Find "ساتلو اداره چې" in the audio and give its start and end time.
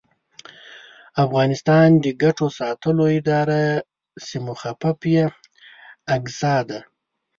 2.59-4.35